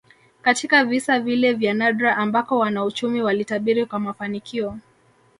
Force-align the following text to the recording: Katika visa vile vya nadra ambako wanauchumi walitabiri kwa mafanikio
Katika 0.41 0.85
visa 0.85 1.19
vile 1.19 1.53
vya 1.53 1.73
nadra 1.73 2.17
ambako 2.17 2.59
wanauchumi 2.59 3.21
walitabiri 3.21 3.85
kwa 3.85 3.99
mafanikio 3.99 4.77